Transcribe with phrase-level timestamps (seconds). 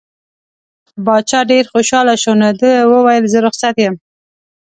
[1.05, 3.95] باچا ډېر خوشحاله شو نو ده وویل زه رخصت یم.